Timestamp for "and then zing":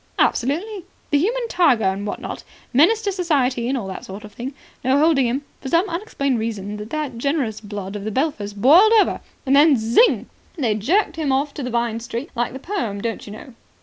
9.45-10.27